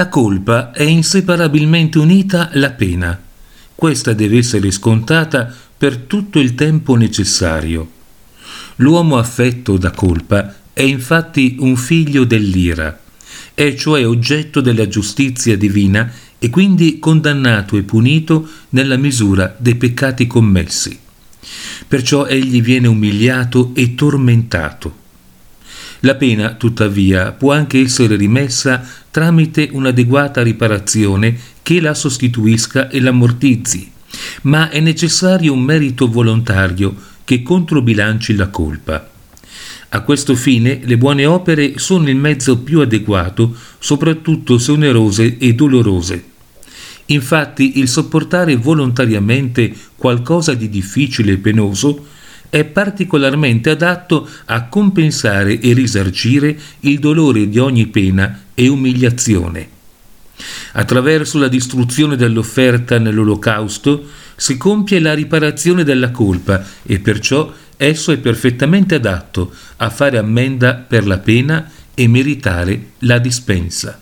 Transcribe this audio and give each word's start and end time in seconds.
Alla 0.00 0.08
colpa 0.08 0.70
è 0.70 0.82
inseparabilmente 0.82 1.98
unita 1.98 2.48
la 2.54 2.70
pena. 2.70 3.20
Questa 3.74 4.14
deve 4.14 4.38
essere 4.38 4.70
scontata 4.70 5.54
per 5.76 5.98
tutto 5.98 6.38
il 6.38 6.54
tempo 6.54 6.94
necessario. 6.94 7.86
L'uomo 8.76 9.18
affetto 9.18 9.76
da 9.76 9.90
colpa 9.90 10.56
è 10.72 10.80
infatti 10.80 11.56
un 11.58 11.76
figlio 11.76 12.24
dell'ira, 12.24 12.98
è 13.52 13.74
cioè 13.74 14.06
oggetto 14.06 14.62
della 14.62 14.88
giustizia 14.88 15.54
divina 15.58 16.10
e 16.38 16.48
quindi 16.48 16.98
condannato 16.98 17.76
e 17.76 17.82
punito 17.82 18.48
nella 18.70 18.96
misura 18.96 19.54
dei 19.58 19.74
peccati 19.74 20.26
commessi. 20.26 20.98
Perciò 21.86 22.24
egli 22.24 22.62
viene 22.62 22.88
umiliato 22.88 23.72
e 23.74 23.94
tormentato. 23.94 24.99
La 26.00 26.14
pena, 26.14 26.54
tuttavia, 26.54 27.32
può 27.32 27.52
anche 27.52 27.78
essere 27.78 28.16
rimessa 28.16 28.82
tramite 29.10 29.68
un'adeguata 29.72 30.42
riparazione 30.42 31.38
che 31.62 31.80
la 31.80 31.92
sostituisca 31.92 32.88
e 32.88 33.00
l'ammortizzi, 33.00 33.90
ma 34.42 34.70
è 34.70 34.80
necessario 34.80 35.52
un 35.52 35.60
merito 35.60 36.08
volontario 36.08 36.94
che 37.24 37.42
controbilanci 37.42 38.34
la 38.34 38.48
colpa. 38.48 39.10
A 39.90 40.00
questo 40.00 40.34
fine 40.36 40.80
le 40.84 40.96
buone 40.96 41.26
opere 41.26 41.78
sono 41.78 42.08
il 42.08 42.16
mezzo 42.16 42.58
più 42.58 42.80
adeguato, 42.80 43.54
soprattutto 43.78 44.56
se 44.56 44.70
onerose 44.72 45.36
e 45.36 45.52
dolorose. 45.54 46.24
Infatti 47.06 47.78
il 47.78 47.88
sopportare 47.88 48.56
volontariamente 48.56 49.74
qualcosa 49.96 50.54
di 50.54 50.68
difficile 50.70 51.32
e 51.32 51.38
penoso 51.38 52.06
è 52.50 52.64
particolarmente 52.64 53.70
adatto 53.70 54.28
a 54.46 54.64
compensare 54.66 55.58
e 55.60 55.72
risarcire 55.72 56.58
il 56.80 56.98
dolore 56.98 57.48
di 57.48 57.58
ogni 57.58 57.86
pena 57.86 58.42
e 58.54 58.68
umiliazione. 58.68 59.78
Attraverso 60.72 61.38
la 61.38 61.48
distruzione 61.48 62.16
dell'offerta 62.16 62.98
nell'olocausto 62.98 64.04
si 64.36 64.56
compie 64.56 65.00
la 65.00 65.14
riparazione 65.14 65.84
della 65.84 66.10
colpa 66.10 66.64
e 66.82 66.98
perciò 66.98 67.52
esso 67.76 68.12
è 68.12 68.18
perfettamente 68.18 68.96
adatto 68.96 69.52
a 69.76 69.90
fare 69.90 70.18
ammenda 70.18 70.74
per 70.74 71.06
la 71.06 71.18
pena 71.18 71.70
e 71.94 72.08
meritare 72.08 72.92
la 73.00 73.18
dispensa. 73.18 74.00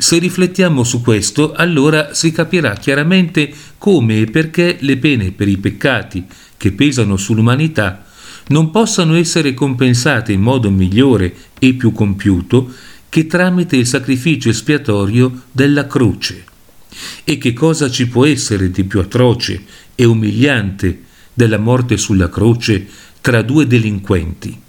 Se 0.00 0.18
riflettiamo 0.18 0.84
su 0.84 1.02
questo, 1.02 1.52
allora 1.52 2.14
si 2.14 2.30
capirà 2.30 2.74
chiaramente 2.74 3.52
come 3.78 4.20
e 4.20 4.24
perché 4.26 4.76
le 4.80 4.96
pene 4.96 5.32
per 5.32 5.48
i 5.48 5.56
peccati 5.56 6.24
che 6.58 6.72
pesano 6.72 7.16
sull'umanità 7.16 8.04
non 8.48 8.70
possano 8.70 9.14
essere 9.14 9.54
compensate 9.54 10.32
in 10.32 10.42
modo 10.42 10.70
migliore 10.70 11.34
e 11.58 11.72
più 11.74 11.92
compiuto 11.92 12.70
che 13.08 13.26
tramite 13.26 13.76
il 13.76 13.86
sacrificio 13.86 14.50
espiatorio 14.50 15.44
della 15.50 15.86
croce. 15.86 16.44
E 17.24 17.38
che 17.38 17.52
cosa 17.52 17.90
ci 17.90 18.08
può 18.08 18.26
essere 18.26 18.70
di 18.70 18.84
più 18.84 19.00
atroce 19.00 19.64
e 19.94 20.04
umiliante 20.04 21.04
della 21.32 21.58
morte 21.58 21.96
sulla 21.96 22.28
croce 22.28 22.86
tra 23.20 23.42
due 23.42 23.66
delinquenti? 23.66 24.60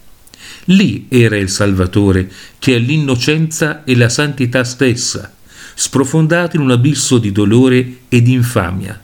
Lì 0.66 1.06
era 1.10 1.38
il 1.38 1.50
Salvatore, 1.50 2.32
che 2.60 2.76
è 2.76 2.80
l'innocenza 2.80 3.84
e 3.84 3.96
la 3.96 4.10
santità 4.10 4.64
stessa, 4.64 5.34
sprofondato 5.74 6.58
in 6.58 6.62
un 6.62 6.72
abisso 6.72 7.18
di 7.18 7.32
dolore 7.32 8.02
e 8.08 8.22
di 8.22 8.34
infamia 8.34 9.02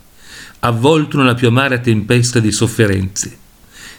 avvolto 0.66 1.18
nella 1.18 1.36
più 1.36 1.48
amara 1.48 1.78
tempesta 1.78 2.40
di 2.40 2.52
sofferenze. 2.52 3.38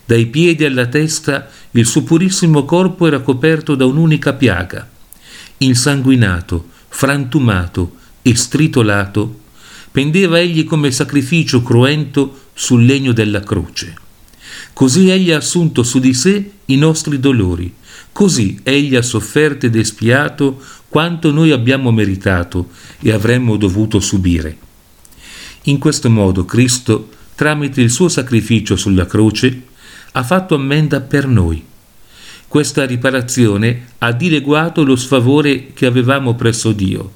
Dai 0.05 0.27
piedi 0.27 0.65
alla 0.65 0.87
testa 0.87 1.49
il 1.73 1.87
suo 1.87 2.03
purissimo 2.03 2.65
corpo 2.65 3.07
era 3.07 3.21
coperto 3.21 3.75
da 3.75 3.85
un'unica 3.85 4.33
piaga. 4.35 4.89
Insanguinato, 5.59 6.69
frantumato 6.89 7.97
e 8.23 8.35
stritolato, 8.37 9.41
pendeva 9.91 10.39
egli 10.39 10.65
come 10.65 10.91
sacrificio 10.91 11.63
cruento 11.63 12.49
sul 12.53 12.85
legno 12.85 13.13
della 13.13 13.41
croce. 13.41 13.95
Così 14.73 15.09
egli 15.09 15.31
ha 15.31 15.39
assunto 15.39 15.83
su 15.83 15.99
di 15.99 16.15
sé 16.15 16.51
i 16.67 16.77
nostri 16.77 17.19
dolori, 17.19 17.75
così 18.13 18.61
egli 18.63 18.95
ha 18.95 19.03
sofferto 19.03 19.67
ed 19.67 19.77
espiato 19.77 20.61
quanto 20.89 21.31
noi 21.31 21.51
abbiamo 21.51 21.91
meritato 21.91 22.71
e 23.01 23.13
avremmo 23.13 23.57
dovuto 23.57 24.01
subire. 24.01 24.65
In 25.69 25.79
questo 25.79 26.09
modo 26.09 26.45
Cristo, 26.45 27.09
tramite 27.35 27.81
il 27.81 27.91
suo 27.91 28.09
sacrificio 28.09 28.77
sulla 28.77 29.05
croce, 29.05 29.63
ha 30.13 30.23
fatto 30.23 30.55
ammenda 30.55 31.01
per 31.01 31.27
noi. 31.27 31.65
Questa 32.47 32.87
riparazione 32.87 33.87
ha 33.99 34.13
dileguato 34.13 34.85
lo 34.85 34.95
sfavore 34.95 35.73
che 35.73 35.87
avevamo 35.87 36.37
presso 36.37 36.71
Dio, 36.71 37.11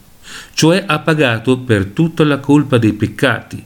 cioè 0.52 0.82
ha 0.84 0.98
pagato 0.98 1.58
per 1.58 1.86
tutta 1.86 2.24
la 2.24 2.38
colpa 2.38 2.76
dei 2.78 2.92
peccati, 2.92 3.62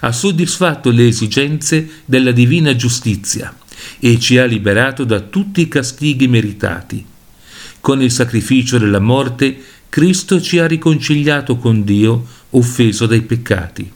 ha 0.00 0.10
soddisfatto 0.10 0.90
le 0.90 1.06
esigenze 1.06 2.02
della 2.04 2.32
divina 2.32 2.74
giustizia 2.74 3.56
e 4.00 4.18
ci 4.18 4.36
ha 4.38 4.46
liberato 4.46 5.04
da 5.04 5.20
tutti 5.20 5.60
i 5.60 5.68
castighi 5.68 6.26
meritati. 6.26 7.06
Con 7.80 8.02
il 8.02 8.10
sacrificio 8.10 8.78
della 8.78 8.98
morte 8.98 9.56
Cristo 9.88 10.40
ci 10.40 10.58
ha 10.58 10.66
riconciliato 10.66 11.56
con 11.56 11.84
Dio, 11.84 12.26
offeso 12.50 13.06
dai 13.06 13.22
peccati. 13.22 13.93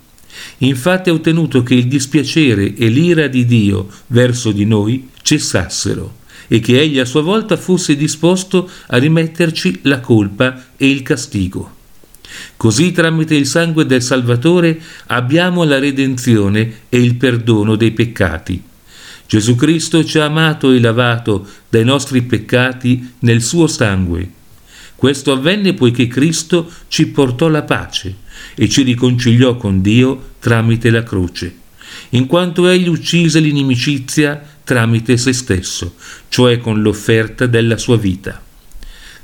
Infatti 0.59 1.11
ha 1.11 1.13
ottenuto 1.13 1.63
che 1.63 1.75
il 1.75 1.87
dispiacere 1.87 2.75
e 2.75 2.89
l'ira 2.89 3.29
di 3.29 3.45
Dio 3.45 3.89
verso 4.09 4.51
di 4.53 4.65
noi 4.65 5.09
cessassero 5.23 6.17
e 6.49 6.61
che 6.61 6.81
egli 6.81 6.99
a 6.99 7.05
sua 7.05 7.23
volta 7.23 7.57
fosse 7.57 7.97
disposto 7.97 8.69
a 8.89 8.97
rimetterci 8.97 9.81
la 9.83 10.01
colpa 10.01 10.65
e 10.77 10.89
il 10.89 11.03
castigo. 11.03 11.77
Così 12.57 12.93
tramite 12.93 13.35
il 13.35 13.47
sangue 13.47 13.87
del 13.87 14.03
Salvatore 14.03 14.81
abbiamo 15.07 15.65
la 15.65 15.79
redenzione 15.79 16.81
e 16.89 17.01
il 17.01 17.15
perdono 17.15 17.77
dei 17.77 17.93
peccati. 17.93 18.63
Gesù 19.27 19.55
Cristo 19.57 20.05
ci 20.05 20.19
ha 20.19 20.25
amato 20.25 20.73
e 20.73 20.81
lavato 20.81 21.47
dai 21.69 21.85
nostri 21.85 22.23
peccati 22.23 23.15
nel 23.21 23.43
suo 23.43 23.67
sangue. 23.67 24.37
Questo 24.97 25.33
avvenne 25.33 25.75
poiché 25.75 26.07
Cristo 26.07 26.71
ci 26.89 27.09
portò 27.09 27.49
la 27.49 27.63
pace 27.63 28.27
e 28.55 28.69
ci 28.69 28.83
riconciliò 28.83 29.57
con 29.57 29.81
Dio 29.81 30.33
tramite 30.39 30.91
la 30.91 31.03
croce, 31.03 31.57
in 32.11 32.27
quanto 32.27 32.69
egli 32.69 32.89
uccise 32.89 33.41
l'inimicizia 33.41 34.43
tramite 34.65 35.17
se 35.17 35.33
stesso, 35.33 35.95
cioè 36.29 36.59
con 36.59 36.83
l'offerta 36.83 37.47
della 37.47 37.77
sua 37.77 37.97
vita. 37.97 38.43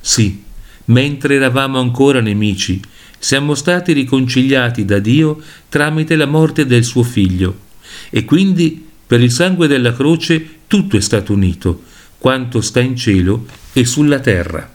Sì, 0.00 0.42
mentre 0.86 1.34
eravamo 1.36 1.78
ancora 1.78 2.20
nemici, 2.20 2.80
siamo 3.19 3.54
stati 3.54 3.92
riconciliati 3.92 4.84
da 4.84 4.98
Dio 4.98 5.41
tramite 5.69 6.16
la 6.16 6.26
morte 6.26 6.66
del 6.66 6.84
suo 6.84 7.02
figlio, 7.02 7.58
e 8.10 8.25
quindi 8.25 8.86
per 9.06 9.20
il 9.20 9.31
sangue 9.31 9.66
della 9.66 9.92
croce 9.92 10.46
tutto 10.66 10.96
è 10.96 11.00
stato 11.00 11.32
unito, 11.32 11.82
quanto 12.19 12.60
sta 12.60 12.81
in 12.81 12.96
cielo 12.96 13.46
e 13.72 13.84
sulla 13.84 14.19
terra. 14.19 14.74